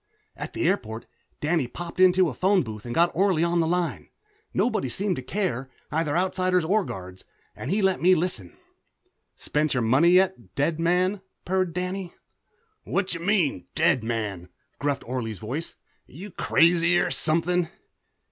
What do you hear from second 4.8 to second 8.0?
seemed to care, either Outsiders or guards and he